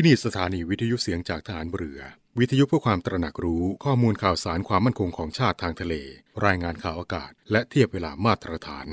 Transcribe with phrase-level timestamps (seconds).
[0.00, 2.00] ที่นี่สถานีวิทยุเสียงจากฐานเรือ
[2.38, 5.94] วิทยุเพื่อความตระหนักรู้ข้อมูลข่าวสารความมั่นคงของชาติทางทะเล
[6.44, 8.86] รายงานข่าวอากาศ และเทียบเวลามาตรฐาน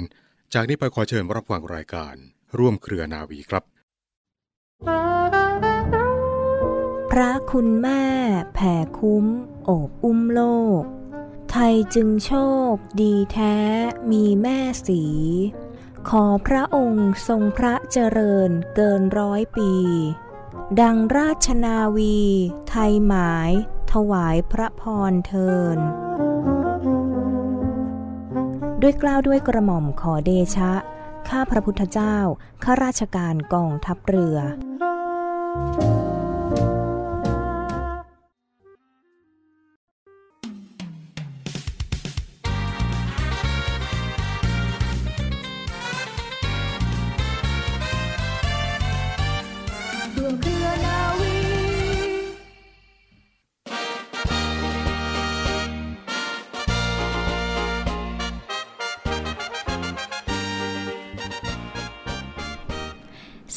[0.54, 2.16] จากนี้ไปขอเชิญรับฟังรายการ
[2.58, 3.64] ร่วมเครือนาวีครับ
[7.12, 8.04] พระคุณแม่
[8.54, 9.26] แผ่คุ้ม
[9.66, 10.42] โอบอุ้มโล
[10.82, 10.84] ก
[11.52, 12.34] ไทยจึงโช
[12.72, 13.58] ค ดีแท้
[14.12, 15.04] มีแม่สี
[16.10, 19.72] ขอพระองค์ทรงพระเจริญเกินร้อยปี
[20.82, 22.20] ดังราชนาวี
[22.70, 23.52] ไทยหมาย
[23.92, 25.78] ถวายพระพรเทิน
[28.82, 30.74] ด้วยกล้าวด้วยกระหม่อมขอเดชะ
[31.30, 32.18] ข้าพระพุทธเจ้า
[32.64, 34.38] ข้าราชการกองทัพเรือ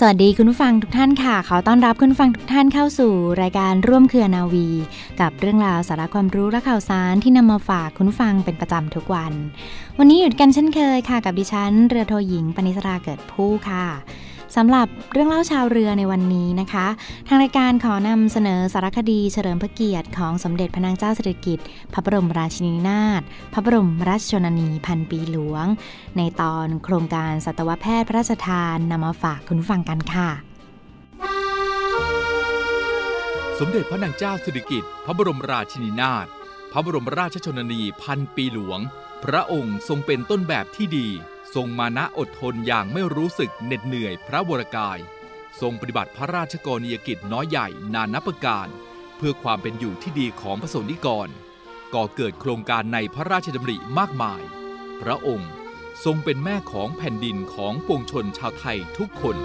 [0.01, 4.69] สวัสดีคุณผู้ฟังทุกท่านค่ะ ขอต้อนรับคุณผู้ฟังทุกท่านเข้าสู่รายการร่วมเครือนาวี
[5.21, 9.33] กับเรื่องราวสาระความรู้และข่าวสารที่นำมาฝากคุณผู้ฟังเป็นประจำทุกวัน
[9.99, 13.87] วันนี้หยุดกันเช่นเคยค่ะ กับดิฉันเรือโทหญิงปณิสราเกิดผู้ค่ะ
[14.57, 16.87] สำหรับเรื่องเล่าชาวเรือในวันนี้นะคะ
[17.29, 25.67] ทางรายการขอนำเสนอสารคดีเฉลิมพระเกียรติของสมเด็จพระนางเจ้าสิริกิติ์พระบรมราชินีนาถพระบรมราชชนนีพันปีหลวง
[26.17, 30.31] ในตอนโครงการสัตวแพทย์พระราชทานนำมาฝากคุณผู้ฟังกันค่ะ
[33.59, 36.27] สมเด็จพระนางเจ้าสิริกิติ์พระบรมราชินีนาถ
[36.73, 38.81] พระบรมราชชนนีพันปีหลวง
[39.25, 41.09] พระองค์ทรงเป็นต้นแบบที่ดี
[41.55, 44.99] ทรงมานะอดทนอย่างไม่รู้สึกเหน็ดเหนื่อยพระวรกาย
[45.61, 48.69] ทรงปฏิบัติพระราชกรณียกิจน้อยใหญ่นานับประการ
[49.17, 51.29] เพื่อความเป็นอยู่ที่ดีของพระสนิกร
[51.95, 54.43] ก่อเกิดโครงการในพระราชดำริมากมาย
[55.03, 55.51] พระองค์
[56.05, 59.37] ทรงเป็นแม่ของแผ่นดินของปวงชนชาวไทยทุกคน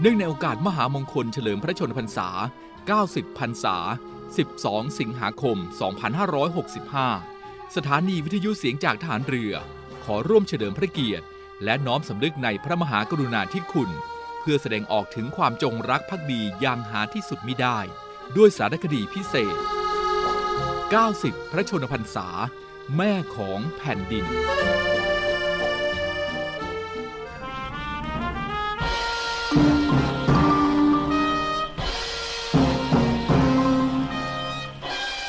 [0.00, 2.28] เนื่องในโอกาสมหามงคลเฉลิมพระชนมพรรษา
[2.84, 3.76] 90 พรรษา
[4.36, 5.56] 12 สิงหาคม
[6.32, 7.37] 2565
[7.76, 9.54] สถานีวิทยุเสียงจากฐานเรือ
[10.04, 11.26] ขอร่วมเฉลิมพระเกียรติ
[11.64, 13.90] และน้อมสำนึกในพระมหากรุณาธิคุณ
[14.40, 17.78] เพื่อแสดงออกถึงความจงรักภักดีอย่างหาที่สุดมิได้
[18.36, 19.56] ด้วยสารคดีพิเศษ
[20.74, 22.28] 90 พระชนมพรรษา
[22.96, 24.26] แม่ของแผ่นดิน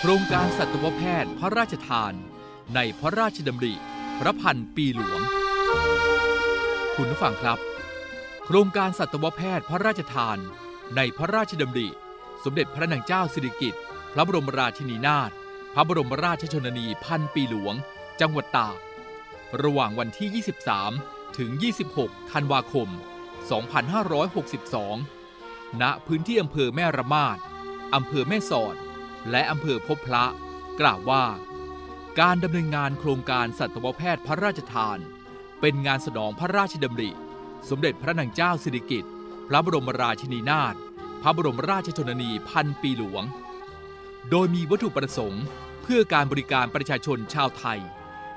[0.09, 2.13] รงการสัตวแพทย์พระราชทาน
[2.75, 3.73] ในพระราชดำริ
[4.19, 5.21] พระพันปีหลวง
[6.95, 7.59] คุณผู้ฟังครับ
[8.45, 10.37] โครงการสัตวแพทย์พระราชทาน
[10.95, 11.87] ในพระราชดำริ
[12.43, 13.81] สมเด็จพระนางเจ้าสิริกิติ์
[14.13, 15.31] พระบรมราชินีนาถ
[15.73, 17.75] พระบรมราชชนนีพันปีหลวง
[18.21, 18.75] จังหวัดตาก
[19.61, 20.43] ระหว่างวันที่
[21.03, 21.49] 23 ถึง
[21.91, 22.89] 26 ธันวาคม
[24.13, 27.37] 2562 ณ พื้นที่อำเภอแม่ระมาด
[27.95, 28.77] อำเภอแม่สอด
[29.31, 30.25] และอำเภอพบพระ
[30.79, 31.25] กล่าวว่า
[32.19, 34.97] การดำเนินงานโครงการสัตวแพทย์พระราชทาน
[35.61, 37.11] เป็นงานสนองพระราชดำริ
[37.69, 39.11] สมเด็จพระนางเจ้าสิริกิติ์
[39.49, 40.75] พระบรมราชินีนาถ
[41.21, 43.23] พระบรมราชชนนีพันปีหลวง
[44.29, 45.43] โดยมีวัตถุประสงค์
[45.81, 47.79] เพื่อการบริการประชาชนชาวไทย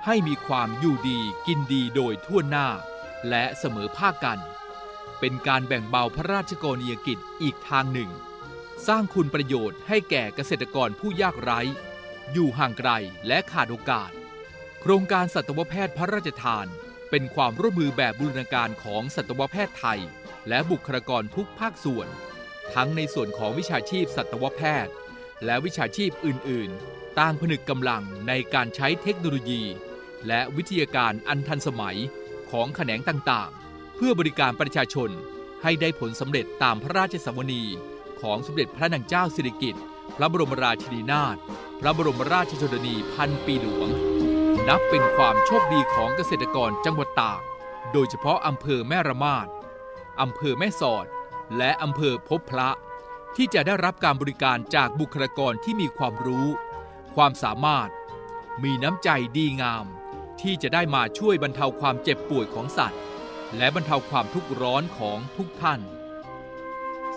[0.07, 2.69] ให้มีความอยู่ดีกินดีโดยทั่วหน้า
[3.29, 4.39] และเสมอภาคกัน
[5.21, 8.11] เป็นการแบ่งเบาพระราชกรณียกิจอีกทางหนึ่ง
[8.89, 11.61] สร้างคุณประโยชน์ให้แก่เกษตรกรผู้ยากไร้
[12.33, 12.91] อยู่ห่างไกล
[13.27, 14.11] และขาดโอกาส
[14.81, 16.67] โครงการสัตวแพทย์พระราชทาน
[17.11, 20.01] เป็นความร่วมมือแบบบูรณาการของสัตวแพทย์ไทย
[20.49, 22.09] และบุคลากรทุกภาคส่วน
[22.75, 24.95] ทั้งในส่วนของวิชาชีพสัตวแพทย์
[25.45, 29.63] และวิชาชีพอื่น ๆ ต่างผนึกกำลังในการใช้เทคโนโลยี
[30.27, 31.99] และวิทยาการอันทันสมัย
[32.51, 35.11] ของแขนงต่าง ๆ เพื่อบริการประชาชน
[35.63, 37.65] ให้ได้ผลสำเร็จตามพระราชสวนี
[38.23, 39.83] ของสมเด็จพระนางเจ้าสิริกิติ์
[40.17, 41.37] พระบรมราชินีนาถ
[41.81, 43.89] พระบรมราชชนนีพันปีหลวง
[44.69, 47.41] นับเป็นความโชคดีของเกษตรกรจังหวัดตาก
[47.93, 49.47] โดยเฉพาะอำเภอแม่ระมาด
[50.21, 51.07] อำเภอแม่สอด
[51.57, 52.71] และอำเภอพบพระ
[53.37, 56.47] ที่จะได้รับการบริการจากบุคลากรที่มีความรู้
[57.15, 57.91] ความสามารถ
[58.63, 59.87] มีน้ำใจดีงาม
[60.41, 63.01] ที่จะได้มาช่วยบรรเทาความเจ็บป่วยของสัตว์
[63.57, 65.81] และบรรเทาความทุกข์ร้อนของทุกท่าน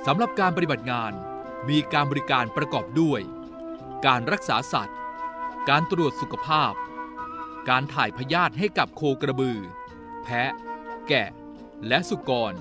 [0.06, 1.12] สำหรับการปฏิบัติงาน
[1.70, 3.22] มีการบริการประกอบด้วย
[4.06, 4.98] การรักษาสัตว์
[5.70, 6.74] การตรวจสุขภาพ
[7.70, 9.60] การถ่ายพยาธิให้กับโคกระบือ
[10.24, 10.52] แพะ
[11.08, 11.30] แกะ
[11.88, 12.54] และสุกร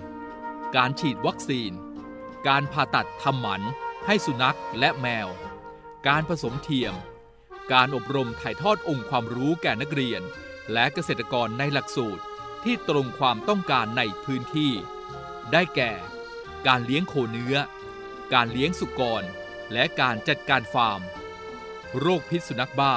[0.76, 1.72] การฉีดวัคซีน
[2.48, 3.62] การผ่าตัดทำหมัน
[4.06, 5.28] ให้สุนัขและแมว
[6.08, 6.94] การผสมเทียม
[7.72, 10.22] การอบรมถ่ายทอดองค์ความรู้แก่นักเรียน
[10.72, 12.22] และเกษตรกรในหลักสูตร
[12.64, 14.72] ที่ตรงความต้องการในพื้นที่
[15.52, 15.92] ได้แก่
[16.66, 17.56] การเลี้ยงโคเนื้อ
[18.32, 19.24] การเลี้ยงสุกร
[19.72, 21.00] และการจัดการฟาร์ม
[21.98, 22.94] โรคพิษสุนัขบ้า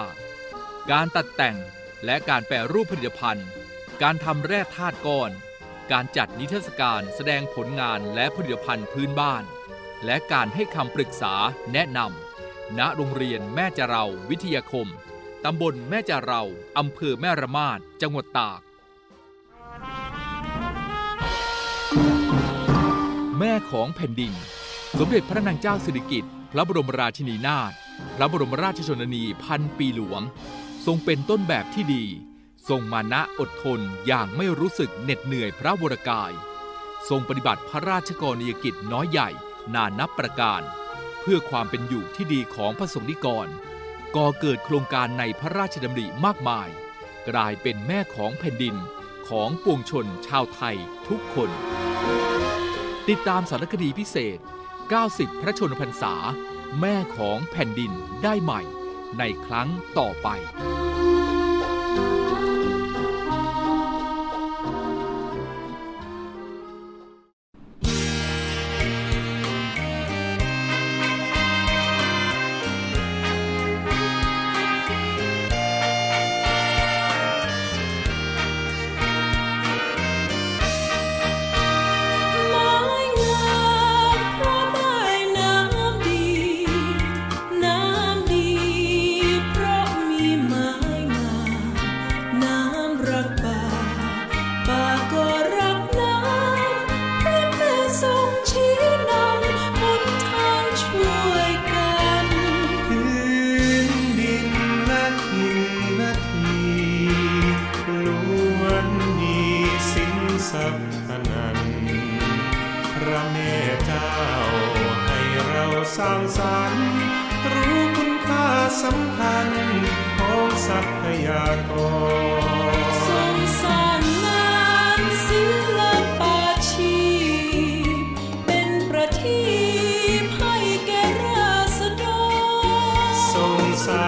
[0.92, 1.58] การตัดแต่ง
[2.06, 3.48] และการแปรรูปผลิตภัณฑ์
[4.02, 5.32] การทำแร่ธาตุก้อน
[5.92, 9.44] การจัดนิทรรศการแสดงผลงานและผลิตภัณฑ์พื้นบ้าน
[10.06, 11.34] และการให้คำปรึกษา
[11.74, 14.88] แนะนำณโรงเรียนแม่จาเราวิทยาคม
[15.46, 16.42] ตำบลแม่จาเรา
[16.78, 18.60] อำเภอแม่ระมาดจังหวัดตาก
[23.40, 24.34] แม่ของแผ่นดิน
[25.00, 27.74] สมเด็จพระนางเจ้าสิริกิติ์พระบรมราชินีนาถ
[28.16, 30.22] พระบรมราชชนนีพันปีหลวง
[30.86, 32.06] ทรงเป็นต้นแบบที่ดี
[32.70, 36.32] ทรงมานะอดทนอย่างไม่รู้สึกเหน็ดเหนื่อยพระวรกาย
[37.10, 39.30] ทรงปฏิบัติพระราชกรณียกิจน้อยใหญ่
[39.74, 40.62] นานับประการ
[41.22, 43.48] เพื่อความเป็นอยู่ที่ดีของพระสงฆ์นิกร
[44.16, 46.70] ก่อเกิดโครงการในพระราชดำริมากมาย
[47.30, 48.76] กลายเป็นแม่ของแผ่นดิน
[49.30, 50.76] ของปวงชนชาวไทย
[51.08, 51.50] ทุกคน
[53.12, 54.38] ติดตามสารคดีพิเศษ
[54.90, 56.14] 90 พระชนมพรรษา
[56.80, 57.92] แม่ของแผ่นดิน
[58.24, 58.62] ได้ใหม่
[59.20, 59.68] ในครั้ง
[59.98, 60.28] ต่อไป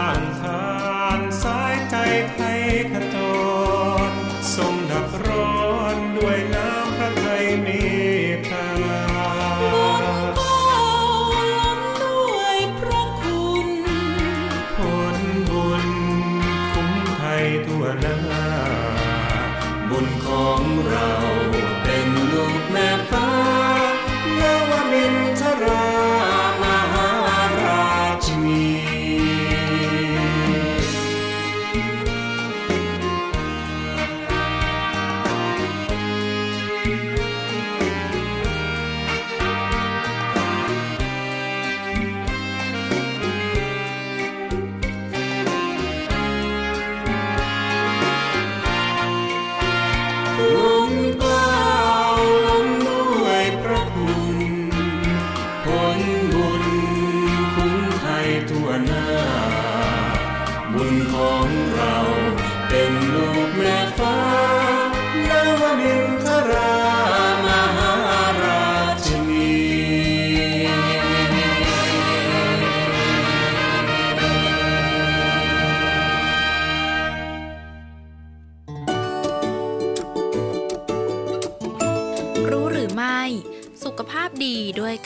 [0.06, 0.69] างทาง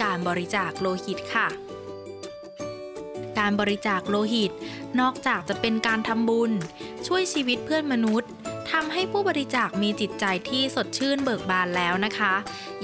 [0.04, 1.48] การบริจาคโลหิตค่ะ
[3.40, 4.52] การบริจาคโลหิต
[5.00, 6.52] นอกจากจะเป็นการทำบุญ
[7.08, 8.30] ช่วยชีวิตเพื่อนมนุษย์
[8.72, 12.34] ทำให้ผู้บริจาคมีจิตใจที่สดชื่นเบิกบานแล้วนะคะ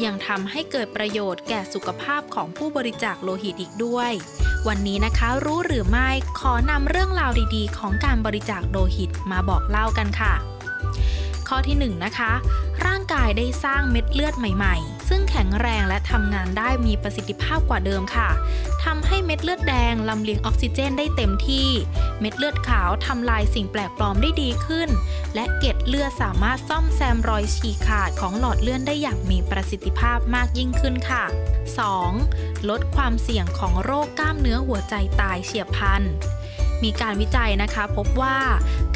[0.04, 4.12] ยังทำให้เกิดประโยชน์แก่สุขภาพของผู้บริจาคโลหิตอีกด้วย
[4.68, 6.10] วันนี้นะคะรู้หรือไม่
[6.40, 10.34] ขอนำเรื่องราวดีๆ ของการบริจาคโลหิตมาบอกเล่ากันค่ะ
[11.48, 12.32] ข้อที่1นนะคะ
[12.86, 18.30] ร่างกายได้สร้างเม็ดเลือดใหม่ ๆ ซึ่งแข็งแรงและทำงานได้มีประสิทธิภาพกว่าเดิมค่ะ
[18.84, 21.70] ทำให้เม็ดเลือดแดงลำเลียงออกซิเจนได้เต็มที่
[22.20, 24.90] เม็ดเลือดขาวทำลายสิ่งแปลกปลอมได้ดีขึ้น
[25.36, 31.24] และเกล็ดเลือดสามารถซ่อมแซมรอยฉีกขาดของหลอดเลือดได้อย่างมีประสิทธิภาพมากยิ่งขึ้นค่ะ
[31.92, 32.70] 2.
[32.70, 36.04] ลดความเสี่ยงของโรคกล้ามเนื้อหัวใจตายเฉียบพลัน
[36.84, 38.38] มีการวิจัยนะคะพบว่า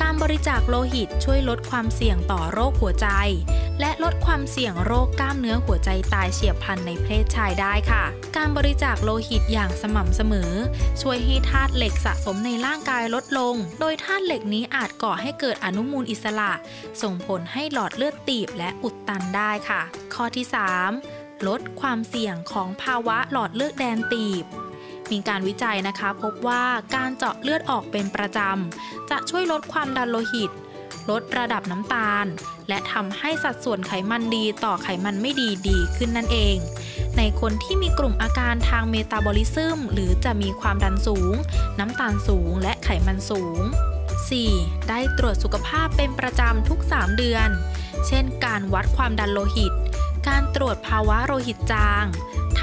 [0.01, 3.07] การบริจาคโลหิตช่วยลดความเสี่ยงต่อโรคหัวใจ
[3.79, 8.03] และลดความเสี่ยงโรคกล้ามเนื้อหัวใจตายเฉียบพลันในเพศชายได้ค่ะ
[8.37, 10.51] การบริจาคโลหิตอย่างสม่ำเสมอ
[11.01, 16.51] ช่วยให้ธาตุเหล็กสะสมในร่างกายลดลง โดยธาตุเหล็กนี้อาจก่อให้เกิดอนุมูลอิสระ
[17.01, 19.81] ส่งผลให้หลอดเลือดตีบและอุดตันได้ค่ะ
[20.13, 20.45] ข้อที่
[20.95, 24.45] 3 ลดความเสี่ยงของภาวะหลอดเลือดแดงตีบ
[25.13, 26.63] มีการวิจัยนะคะ พบว่า
[26.96, 30.51] การเจาะเลือดออกเป็นประจำ จะช่วยลดความดันโลหิต
[31.10, 32.25] ลดระดับน้ำตาล
[32.70, 36.58] และทำให้สัดส่วนไขมันดีต่อไขมันไม่ดีดีขึ้นนั่นเอง
[37.17, 41.34] ในคนที่มีกลุ่มอาการทางเมตาบอลิซึม หรือจะมีความดันสูง
[41.79, 43.62] น้ำตาลสูง และไขมันสูง
[44.25, 44.89] 4.
[44.89, 47.50] ได้ตรวจสุขภาพเป็นประจำทุก 3 เดือน
[48.08, 49.74] เช่น การวัดความดันโลหิต
[50.27, 52.05] การตรวจภาวะโลหิตจาง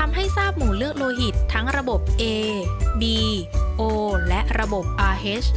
[0.05, 2.25] ทำให้ทราบหมู่เลือดโลหิตทั้งระบบ A
[3.01, 3.05] B
[3.81, 3.83] O
[4.29, 5.49] และระบบ RH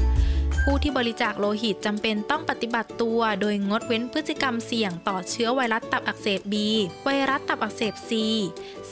[0.64, 6.56] ผู้ที่บริจาคโลหิตจำเป็นต้องปฏิบัติตัวโดยงดเว้นพฤติกรรมเสี่ยงต่อเชื้อไวรัสตับอักเสบ B
[7.04, 8.12] ไวรัสตับอักเสบ C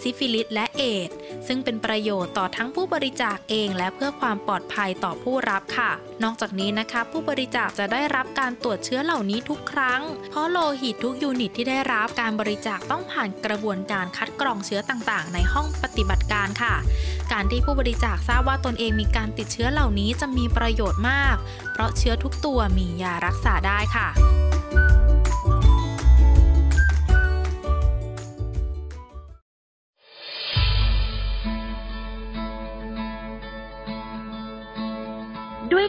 [0.02, 1.16] ซิฟิลิสและเอดส์
[1.48, 5.92] ซึ่งเป็นประโยชน์ต่อทั้งผู้บริจาคเอง และเพื่อความปลอดภัยต่อผู้รับค่ะ
[6.24, 16.76] นอกจากนี้นะคะ ผู้บริจาคจะได้รับการตรวจเชื้อเหล่านี้ทุกครั้ง เพราะโลหิตทุกยูนิตที่ได้รับการบริจาคต้องผ่านกระบวนการคัดกรองเชื้อต่างๆ ในห้องปฏิบัติการค่ะ
[17.32, 21.36] การที่ผู้บริจาคทราบว่าตนเองมีการติดเชื้อเหล่านี้จะมีประโยชน์มาก
[21.74, 24.08] เพราะเชื้อทุกตัวมียารักษาได้ค่ะ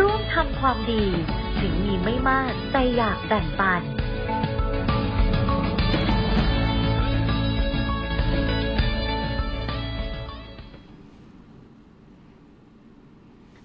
[0.00, 1.04] ร่วมทำความดี
[1.60, 3.82] ถึงมีไม่มากแต่อยากแบ่งปัน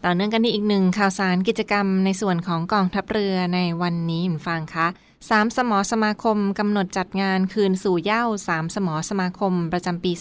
[0.04, 4.88] ต่อเนื่องกันที่อีกหนึ่งข่าวสารกิจกรรมในส่วนของกองทัพเรือในวันนี้คุณฟังคะ
[5.30, 10.12] สามสมอสมาคมกำหนดจัดงานคืนสู่เย้าสามสมอสมาคมประจำปี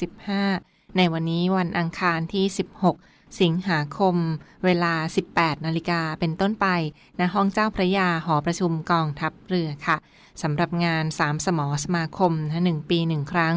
[0.00, 2.44] 2565 ในวันนี้วันอังคารที่
[2.84, 4.16] 16 สิงหาคม
[4.64, 4.94] เวลา
[5.30, 6.66] 18 นาฬิกาเป็นต้นไป
[7.18, 9.96] ณห้องเจ้าพระยาหอประชุมกองทัพเรือค่ะ
[10.42, 12.32] สำหรับงานสามสมอสมาคม
[12.64, 13.56] หนึ่งปีหนึ่งครั้ง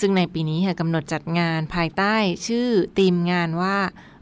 [0.00, 2.14] ซึ่งในปีนี้ค่ะกำหนดจัดงานภายใต้
[2.46, 3.76] ชื่อธีมงานว่า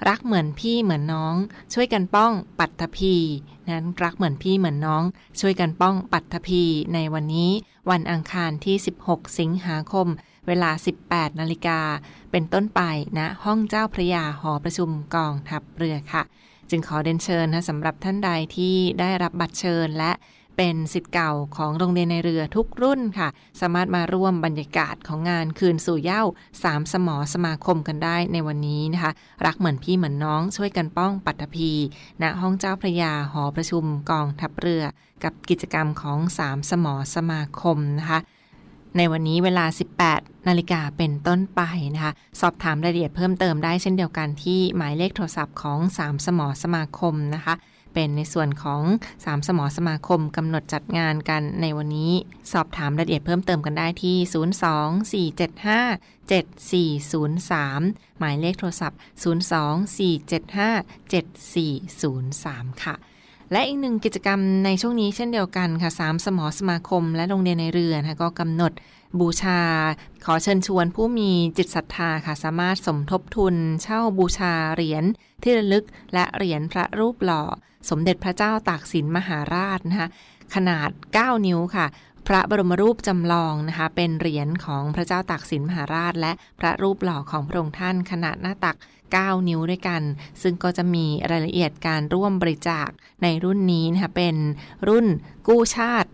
[0.08, 1.34] รักเหมือนพี่เหมือนน้อง
[1.74, 3.14] ช่วยกันป้องปัตภี
[3.70, 5.02] นั้นรักเหมือนพี่เหมือนน้อง
[5.40, 6.62] ช่วยกันป้องปัตภี
[6.94, 7.50] ในวันนี้
[7.90, 8.76] วันอังคารที่
[9.06, 10.08] 16 สิงหาคม
[10.48, 10.70] เวลา
[11.04, 11.80] 18 นาฬิกา
[12.30, 12.80] เป็นต้นไป
[13.18, 16.22] ณนะห้องเจ้าพระยาหอประชุมกองทัพเรือค่ะ
[16.70, 20.12] จึงขอเดินเชิญนะสำหรับท่านใดที่ได้รับบัตรเชิญและ
[20.56, 23.28] เป็นสิทธิ์เก่าของโรงเรียนในเรือทุกรุ่นค่ะ
[23.60, 26.22] สามารถมาร่วมบรรยากาศของงานคืนสู่เย้า
[26.62, 29.12] สามสมอสมาคมกันได้ในวันนี้นะคะ
[29.46, 31.72] รักเหมือนพี่เหมือนน้องช่วยกันป้องปัตภี
[32.22, 34.84] ณห้องเจ้าพระยาหอประชุมกองทัพเรือ
[35.24, 38.18] กับกิจกรรมของสามสมอสมาคมนะคะ
[38.96, 39.64] ในวันนี้เวลา
[40.06, 41.62] 18 นาฬิกาเป็นต้นไป
[41.94, 47.54] นะคะ สอบถามรายละเอียดเพิ่มเติมได้เช่นเดียวกันที่หมายเลขโทรศัพท์ของ 3 สมอสมาคมนะคะ
[47.94, 48.82] เป็นในส่วนของ
[49.14, 52.12] 3 สมอสมาคมกำหนดจัดงานกันในวันนี้
[52.52, 54.16] สอบถามรายละเอียดเพิ่มเติมกันได้ที่
[57.36, 58.98] 024757403 หมายเลขโทรศัพท์
[62.72, 62.94] 024757403 ค่ะ
[63.52, 68.72] และอีกหนึ่งกิจกรรมในช่วงนี้เช่นเดียวกันค่ะสามสมอสมาคม และโรงเรียนในเรือนะคะก็กำหนด
[69.20, 69.60] บูชา
[70.24, 75.04] ขอเชิญชวนผู้มีจิตศรัทธาค่ะสามารถสมทบทุน เช่าบูชาเหรียญ
[75.42, 77.42] ที่ระลึก และเหรียญพระรูปหล่อ
[77.90, 80.08] สมเด็จพระเจ้าตากสินมหาราชนะคะ
[80.54, 81.86] ขนาด 9 นิ้วค่ะ
[82.30, 88.76] พระบรมรูปจำลองนะคะ เป็นเหรียญของพระเจ้าตากสินมหาราช และพระรูปหล่อของพระองค์ท่านขนาดหน้าตัก
[89.12, 90.02] 9 นิ้วด้วยกัน
[90.42, 92.88] ซึ่งก็จะมีรายละเอียดการร่วมบริจาค
[93.22, 94.36] ในรุ่นนี้นะคะเป็น
[94.88, 95.06] รุ่น
[95.48, 96.10] กู้ชาติ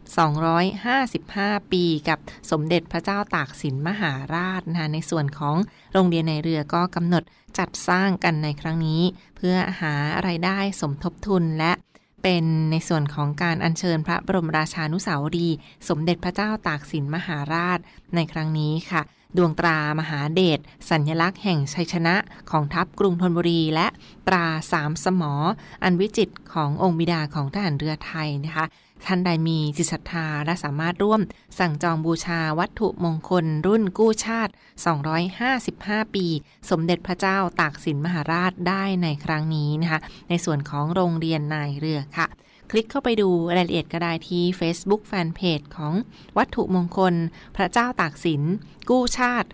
[0.80, 2.18] 255 ปี กับ
[2.50, 5.56] สมเด็จพระเจ้าตากสินมหาราชนะคะในส่วนของ
[5.92, 7.22] โรงเรียนในเรือก็กำหนด
[7.58, 9.02] จัดสร้างกันในครั้งนี้
[9.36, 11.72] เพื่อหาไรายได้สมทบทุนและ
[12.24, 15.48] เป็นในส่วนของการอัญเชิญพระบรมราชานุสาวรี
[15.88, 17.78] สมเด็จพระเจ้าตากสินมหาราช
[18.14, 19.02] ในครั้งนี้ค่ะ
[19.36, 22.14] ดวงตรามหาเดชสัญลักษณ์แห่งชัยชนะ
[22.50, 23.86] ของทัพกรุงธนบุรี และ
[24.28, 25.32] ตราสามสมอ
[25.82, 28.66] อันวิจิตรขององค์บิดาของทหารเรือไทยนะคะ
[29.06, 31.20] ท่านใดมีจิตศรัทธาและสามารถร่วม
[31.58, 34.52] สั่งจองบูชาวัตถุมงคลรุ่นกู้ชาติ
[35.52, 36.26] 255 ปี
[36.70, 42.28] สมเด็จพระเจ้าตากสินมหาราชได้ในครั้งนี้นะคะ ในส่วนของโรงเรียนนายเรือค่ะ
[42.70, 45.94] คลิกเข้าไปดูรายละเอียดก็ได้ที่ Facebook Fanpage ของ
[46.38, 47.14] วัตถุมงคล
[47.56, 48.42] พระเจ้าตากสิน
[48.90, 49.48] กู้ชาติ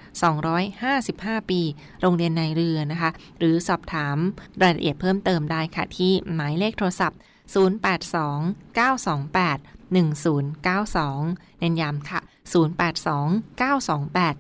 [0.73, 1.61] 255 ปี
[2.01, 4.17] โรงเรียนนายเรือนะคะ หรือสอบถาม
[4.63, 7.19] รายละเอียดเพิ่มเติมได้ค่ะที่หมายเลขโทรศัพท์
[7.51, 9.61] 082 928
[9.95, 12.21] 1092 เน้นย้ำค่ะ
[12.53, 14.37] 082 928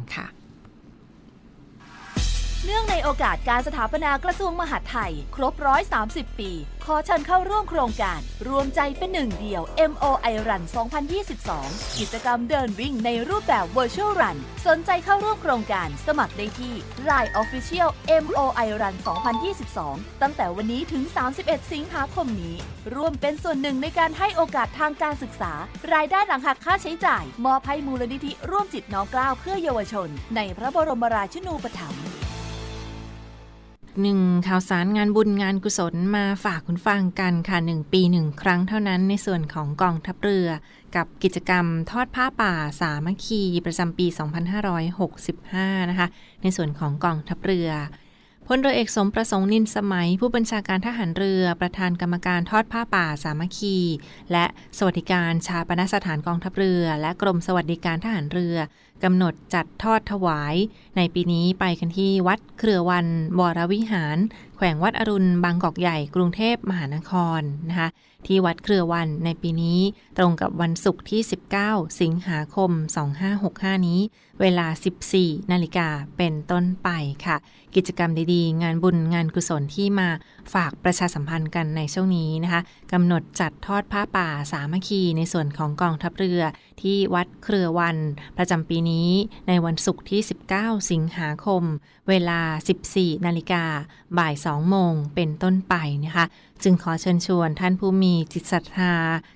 [0.00, 0.26] 1092 ค่ะ
[2.64, 5.54] เนื่องในโอกาสการสถาปนากระทรวงมหาดไทย ครบ
[5.96, 6.50] 130 ปี
[6.84, 10.62] ขอเชิญเข้าร่วมโครงการ รวมใจเป็นหนึ่งเดียว MOI Run
[11.30, 14.36] 2022 กิจกรรมเดินวิ่งในรูปแบบ Virtual Run
[14.66, 16.74] สนใจเข้าร่วมโครงการสมัครได้ที่
[17.10, 17.88] Line Official
[18.24, 18.94] MOI Run
[19.58, 21.02] 2022 ตั้งแต่วันนี้ถึง
[21.38, 22.56] 31 สิงหาคมนี้
[22.94, 25.52] ร่วมเป็นส่วนหนึ่งในการให้โอกาสทางการศึกษา
[25.92, 32.09] รายได้หลังหักค่าใช้จ่าย มอบให้มูลนิธิร่วมจิตน้อมเกล้าเพื่อเยาวชน ในพระบรมราชินูปถัมภ์
[34.02, 40.48] หนึ่งข่าวสารงานบุญงานกุศลมาฝากคุณฟังกันค่ะหนึ่งปีหนึ่งครั้งเท่านั้นในส่วนของกองทัพเรือ
[40.96, 44.06] กับกิจกรรมทอดผ้าป่าสามัคคีประจำปี
[44.98, 46.08] 2565 นะคะ
[46.42, 47.70] ในส่วนของกองทัพเรือ
[48.46, 53.76] พลเรือเอกสมประสงค์นินสมัย ผู้บัญชาการทหารเรือประธานกรรมการทอดผ้าป่าสามัคคี
[54.32, 54.44] และ
[54.78, 58.56] สวัสดิการชาปนสถานกองทัพเรือ และกรมสวัสดิการทหารเรือ
[59.04, 60.54] กำหนดจัดทอดถวาย
[60.96, 63.06] ในปีนี้ไปกันที่วัดเครือวัน
[63.38, 64.16] วรวิหาร
[64.62, 67.88] แขวงวัดอรุณบางกอกใหญ่กรุงเทพมหานครนะคะ
[68.26, 69.80] ที่วัดเครือวันในปีนี้
[70.18, 71.20] ตรงกับวันศุกร์ที่
[71.60, 72.70] 19 สิงหาคม
[73.28, 74.00] 2565 นี้
[74.40, 74.66] เวลา
[75.10, 76.88] 14 นาฬิกาเป็นต้นไป
[77.26, 77.36] ค่ะ
[77.74, 80.08] กิจกรรมดีๆ งานบุญงานกุศลที่มา
[80.54, 82.60] ฝากประชาสัมพันธ์กันในช่วงนี้นะคะ
[82.92, 86.42] กำหนดจัดทอดผ้าป่าสามัคคีในส่วนของกองทัพเรือ
[86.82, 87.96] ที่วัดเครือวัน
[88.38, 89.10] ประจำปีนี้
[89.48, 90.20] ในวันศุกร์ที่
[90.54, 91.62] 19 สิงหาคม
[92.08, 92.40] เวลา
[92.84, 93.64] 14 นาฬิกา
[94.18, 96.26] บ่าย2โมงเป็นต้นไปนะคะ
[96.64, 98.94] จึงขอเชิญชวนท่านผู้มีจิตศรัทธา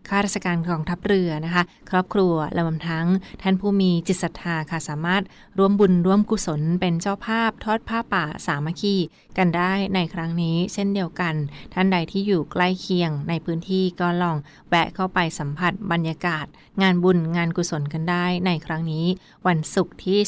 [0.08, 3.06] ข้าราชการกองทัพเรือนะคะ ครอบครัวและรวมทั้ง
[3.42, 5.22] ท่านผู้มีจิตศรัทธาค่ะสามารถ
[5.58, 8.96] ร่วมบุญร่วมกุศลเป็นเจ้าภาพทอดผ้าป่าสามัคคี
[9.38, 11.34] กันได้ในครั้งนี้เช่นเดียวกัน
[11.74, 14.36] ท่านใดที่อยู่ใกล้เคียงในพื้นที่ก็ลอง
[14.68, 16.46] แวะเข้าไปสัมผัสบรรยากาศ
[16.82, 19.06] งานบุญงานกุศลกันได้ในครั้งนี้
[19.46, 20.18] วันศุกร์ที่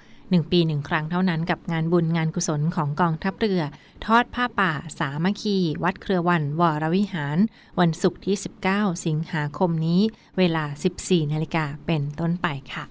[0.00, 3.62] 024753219 หนึ่งปีหนึ่งครั้งเท่านั้นกับงานบุญงานกุศลของกองทัพเรือ
[4.06, 7.38] ทอดผ้าป่า สามัคคี วัดเครือวัน วรวิหาร
[7.80, 8.36] วันศุกร์ที่
[8.68, 10.00] 19 สิงหาคมนี้
[10.38, 10.64] เวลา
[10.98, 12.84] 14 นาฬิกาเป็นต้นไปค่ะ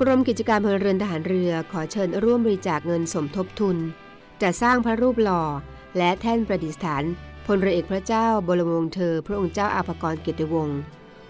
[0.00, 3.76] กรมกิจการพลเรือนทหารเรือขอเชิญร่วมบริจาคเงินสมทบทุน
[4.42, 5.42] จะสร้างพระรูปหล่อ
[5.98, 7.04] และแท่นประดิษฐาน
[7.46, 10.78] พลเรือเอกพระเจ้าบรมวงศ์เธอ พระองค์เจ้าอาภากรเกียรติวงศ์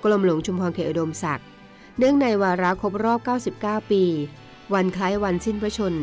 [0.05, 1.47] กรมหลวงชุมพรเขตอุดมศักดิ์
[1.99, 3.21] เนื่องในวาระครบรอบ
[3.55, 4.05] 99 ปี
[4.75, 5.95] วันคล้ายวันสิ้นพระชน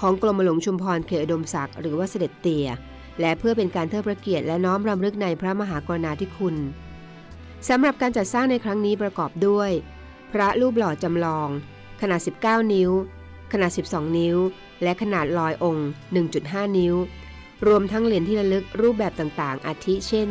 [0.00, 2.68] ของกรมหลวงชุมพรเขตอุดมศักดิ์หรือว่าเสด็จเตี่ย
[3.20, 6.56] และเพื่อเป็นการเทิดพระเกียรติและน้อมรำลึกในพระมหากรุณาธิคุณ
[7.68, 9.70] สำหรับการจัดสร้างในครั้งนี้ประกอบด้วย
[10.32, 11.50] พระรูปหล่อจำลอง
[12.00, 12.90] ขนาด 19 นิ้ว
[13.52, 14.36] ขนาด 12 นิ้ว
[14.82, 15.88] และขนาดลอยองค์
[16.30, 16.94] 1.5 นิ้ว
[17.66, 20.28] รวมทั้งเหรียญที่ระลึกรูปแบบต่างๆ อาทิเช่น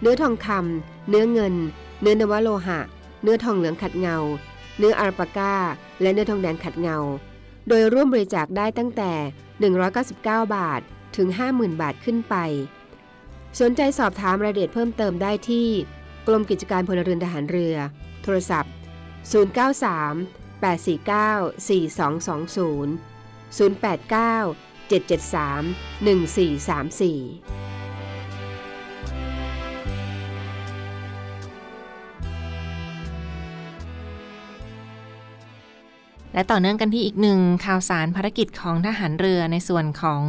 [0.00, 1.54] เนื้อทองคำ เนื้อเงิน
[2.00, 2.80] เนื้อนวโลหะ
[3.22, 4.16] เนื้อทองเหลืองขัดเงา
[4.78, 5.54] เนื้ออาราปาก้า
[6.02, 6.98] และเนื้อทองแดงขัดเงา
[7.68, 9.12] โดยร่วมบริจาคได้ตั้งแต่
[9.82, 10.80] 199 บาท
[11.16, 12.34] ถึง 50,000 บาทขึ้นไป
[13.60, 15.68] สนใจสอบถามรายละเอียดเพิ่มเติมได้ที่
[16.26, 17.76] กรมกิจการพลเรือนทหารเรือ
[18.22, 18.72] โทรศัพท์
[19.42, 22.98] 093 849 4220
[23.50, 24.56] 089
[24.88, 27.77] 773 1434
[36.38, 40.22] และต่อเนื่องกันที่อีกหนึ่งข่าวสารภารกิจของทหารเรือในส่วนของ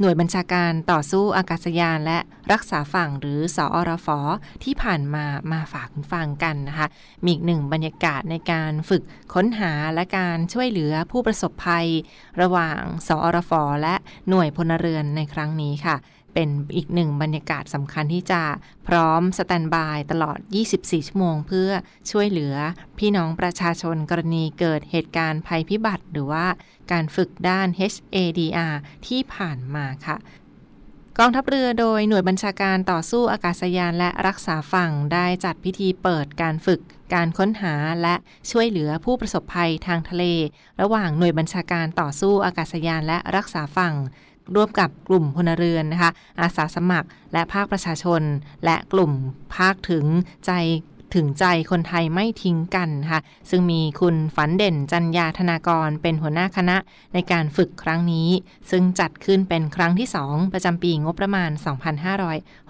[0.00, 2.18] หน่วยบัญชาการต่อสู้อากาศยานและ
[2.52, 4.08] รักษาฝั่งหรือสอรฟ
[4.64, 6.86] ที่ผ่านมามาฝากคุณฟังกันนะคะ
[7.24, 9.02] มีอีกหนึ่งบรรยากาศในการฝึก
[9.34, 11.86] ค้นหาและการช่วยเหลือผู้ประสบภัย
[12.40, 13.94] ระหว่างสอรฟและ
[14.28, 15.96] หน่วยพลเรือนในครั้งนี้ค่ะ
[16.40, 18.42] เป็นอีกหนึ่งบรรยากาศสำคัญที่จะ
[18.88, 20.38] พร้อมสแตนบายตลอด
[20.72, 21.70] 24 ชั่วโมง เพื่อ
[22.10, 22.54] ช่วยเหลือ
[22.98, 26.46] พี่น้องประชาชนกรณีเกิดเหตุการณ์ภัยพิบัติ หรือว่า
[26.92, 28.74] การฝึกด้าน HADR
[29.06, 30.16] ที่ผ่านมาค่ะ
[31.18, 36.80] กองทัพเรือโดยหน่วยบัญชาการต่อสู้อากาศยานและรักษาฝั่งได้จัดพิธีเปิดการฝึก
[37.14, 38.14] การค้นหาและ
[38.50, 40.24] ช่วยเหลือผู้ประสบภัยทางทะเล
[40.80, 43.94] ระหว่างหน่วยบัญชาการต่อสู้อากาศยานและรักษาฝั่ง
[44.54, 48.22] ร่วมกับกลุ่มพลเรือนนะคะอาสาสมัครและภาคประชาชน
[48.64, 49.12] และกลุ่ม
[49.54, 50.04] ภาคถึง
[50.46, 50.52] ใจ
[51.16, 56.76] ถึงใจคนไทยไม่ทิ้งกันค่ะ ซึ่งมีคุณฝันเด่นจันยาธนากรเป็นหัวหน้าคณะ
[57.14, 58.28] ในการฝึกครั้งนี้
[58.70, 61.50] ซึ่งจัดขึ้นเป็นครั้งที่ 2 ประจำปีงบประมาณ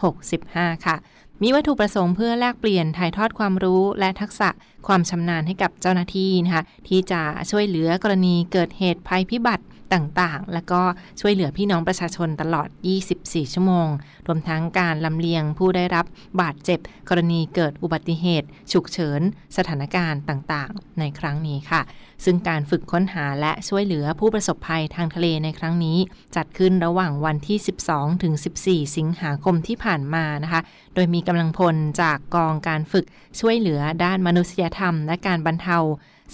[0.03, 0.97] 2565 ค่ะ
[1.43, 4.49] มีวัตถุประสงค์เพื่อแลกเปลี่ยนถ่ายทอดความรู้และทักษะ
[4.87, 9.65] ความชำนาญให้กับเจ้าหน้าที่นะคะที่จะช่วยเหลือกรณีเกิดเหตุภัยพิบัติ
[9.95, 10.83] ต่างๆ แล้วก็
[11.21, 12.69] ช่วยเหลือพี่น้องประชาชนตลอด
[13.11, 13.89] 24 ชั่วโมง
[14.27, 16.07] รวมทั้งการลำเลียงผู้ได้รับ
[16.41, 19.21] บาดเจ็บ กรณีเกิดอุบัติเหตุ ฉุกเฉิน
[19.57, 21.83] สถานการณ์ต่างๆ ในครั้งนี้ค่ะ
[22.25, 25.99] ซึ่งการฝึกค้นหาและช่วยเหลือผู้ประสบภัยทางทะเลในครั้งนี้
[26.37, 27.59] จัดขึ้นระหว่างวันที่
[27.91, 30.61] 12 ถึง 14 สิงหาคมที่ผ่านมานะคะ
[30.95, 33.07] โดยมีกำลังพลจากกองการฝึก
[33.41, 35.79] ช่วยเหลือด้านมนุษยธรรม และการบรรเทา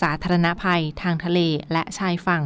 [0.03, 1.41] สาธารณภัยทางทะเล
[1.73, 2.43] และชายฝั่ง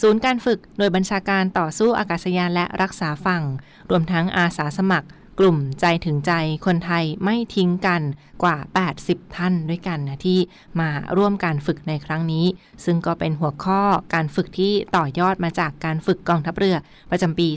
[0.00, 3.42] ศูนย์การฝึกหน่วยบัญชาการต่อสู้อากาศยานและรักษาฝั่ง
[3.90, 6.32] รวมทั้งอาสาสมัคร กลุ่มใจถึงใจ
[6.66, 8.02] คนไทยไม่ทิ้งกัน
[8.42, 8.56] กว่า
[8.96, 10.38] 80 ท่านด้วยกันนะที่
[10.80, 12.46] มาร่วมการฝึกในครั้งนี้
[12.84, 13.82] ซึ่งก็เป็นหัวข้อ
[14.14, 16.76] การฝึกที่ต่อยอดมาจากการฝึกกองทัพเรือ
[17.10, 17.48] ประจำปี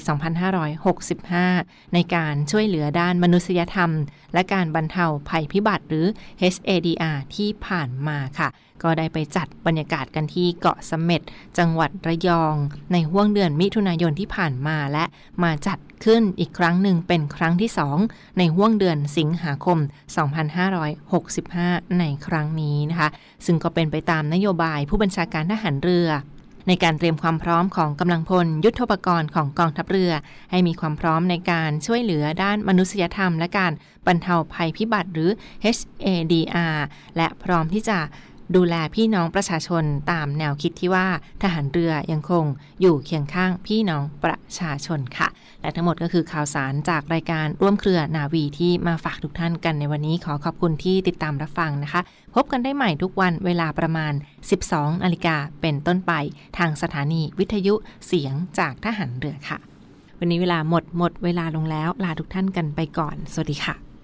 [1.14, 3.92] 2565 ในการช่วยเหลือด้านมนุษยธรรม
[4.34, 6.06] และการบรรเทาภัยพิบัติหรือ
[6.54, 8.50] HADR ที่ผ่านมาค่ะ
[8.84, 11.22] ก็ได้ไปจัดบรรยากาศกันที่เกาะเสม็ด
[11.58, 12.56] จังหวัดระยอง
[12.92, 15.06] ในห่วงเดือนมิถุนายนที่ผ่านมาและ
[15.44, 17.72] มาจัด ขึ้นอีกครั้งหนึ่งเป็นครั้งที่
[18.04, 19.78] 2 ในห่วงเดือนสิงหาคม
[21.04, 23.10] 2565 ในครั้งนี้นะคะ
[23.46, 26.10] ซึ่งก็เป็นไปตามนโยบายผู้บัญชาการทหารเรือ
[26.68, 30.12] ในการเตรียมความพร้อมของกำลังพลยุทธปกรณ์ของกองทัพเรือ
[30.52, 33.72] ให้มีความพร้อมในการช่วยเหลือด้านมนุษยธรรม และการ
[34.08, 35.30] บรรเทาภัยพิบัติหรือ
[35.76, 36.76] HADR
[37.18, 37.98] และพร้อมที่จะ
[38.56, 41.08] ดูแลพี่น้องประชาชนตามแนวคิดที่ว่า
[41.44, 42.46] ทหารเรือยังคง
[42.82, 45.28] อยู่เคียงข้างพี่น้องประชาชนค่ะ
[45.62, 52.02] และทั้งหมดก็คือข่าวสารจากรายการร่วมเครือนาวีที่มาฝากทุกท่านกันในวันนี้ขอขอบคุณที่ติดตามรับฟังนะคะ
[52.36, 54.14] พบกันได้ใหม่ทุกวันเวลาประมาณ
[54.58, 56.12] 12นาฬิกาเป็นต้นไป
[56.58, 57.74] ทางสถานีวิทยุ
[58.08, 59.58] เสียงจากทหารเรือค่ะ
[60.20, 63.95] วันนี้เวลาหมดหมดเวลาลงแล้วลาทุกท่านกันไปก่อน สวัสดีค่ะ